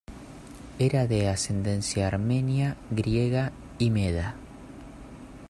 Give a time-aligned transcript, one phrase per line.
[0.79, 4.33] Era de ascendencia armenia, griega y meda.